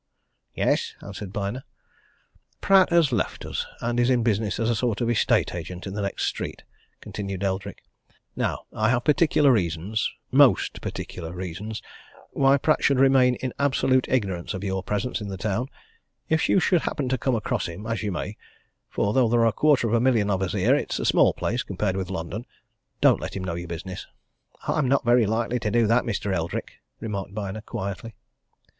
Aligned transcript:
"Yes," 0.55 0.95
answered 1.03 1.31
Byner. 1.31 1.63
"Pratt 2.59 2.89
has 2.89 3.11
left 3.11 3.45
us, 3.45 3.67
and 3.81 3.99
is 3.99 4.09
in 4.09 4.23
business 4.23 4.59
as 4.59 4.67
a 4.67 4.73
sort 4.75 4.99
of 4.99 5.11
estate 5.11 5.53
agent 5.53 5.85
in 5.85 5.93
the 5.93 6.01
next 6.01 6.23
street," 6.25 6.63
continued 7.01 7.43
Eldrick. 7.43 7.83
"Now 8.35 8.63
I 8.73 8.89
have 8.89 9.03
particular 9.03 9.51
reasons 9.51 10.11
most 10.31 10.81
particular 10.81 11.31
reasons! 11.33 11.83
why 12.31 12.57
Pratt 12.57 12.83
should 12.83 12.97
remain 12.99 13.35
in 13.35 13.53
absolute 13.59 14.07
ignorance 14.07 14.55
of 14.55 14.63
your 14.63 14.81
presence 14.81 15.21
in 15.21 15.27
the 15.27 15.37
town. 15.37 15.67
If 16.29 16.49
you 16.49 16.59
should 16.59 16.81
happen 16.81 17.07
to 17.09 17.17
come 17.19 17.35
across 17.35 17.67
him 17.67 17.85
as 17.85 18.01
you 18.01 18.11
may, 18.11 18.37
for 18.89 19.13
though 19.13 19.29
there 19.29 19.41
are 19.41 19.45
a 19.53 19.53
quarter 19.53 19.87
of 19.87 19.93
a 19.93 19.99
million 20.01 20.31
of 20.31 20.41
us 20.41 20.53
here, 20.53 20.73
it's 20.75 20.97
a 20.97 21.05
small 21.05 21.31
place, 21.31 21.61
compared 21.61 21.95
with 21.95 22.09
London 22.09 22.47
don't 23.01 23.21
let 23.21 23.35
him 23.35 23.43
know 23.43 23.53
your 23.53 23.67
business." 23.67 24.07
"I'm 24.67 24.87
not 24.87 25.05
very 25.05 25.27
likely 25.27 25.59
to 25.59 25.69
do 25.69 25.85
that, 25.85 26.05
Mr. 26.05 26.33
Eldrick," 26.33 26.81
remarked 26.99 27.35
Byner 27.35 27.61
quietly. 27.61 28.15